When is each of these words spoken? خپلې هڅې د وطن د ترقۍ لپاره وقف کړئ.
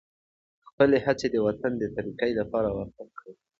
خپلې 0.67 0.97
هڅې 1.05 1.27
د 1.31 1.35
وطن 1.47 1.71
د 1.77 1.83
ترقۍ 1.95 2.31
لپاره 2.39 2.69
وقف 2.77 3.07
کړئ. 3.19 3.33